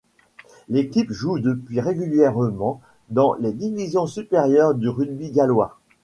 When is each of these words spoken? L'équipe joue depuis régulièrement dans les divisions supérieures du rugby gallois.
L'équipe 0.67 1.11
joue 1.11 1.37
depuis 1.37 1.79
régulièrement 1.79 2.81
dans 3.11 3.35
les 3.35 3.51
divisions 3.53 4.07
supérieures 4.07 4.73
du 4.73 4.89
rugby 4.89 5.29
gallois. 5.29 5.77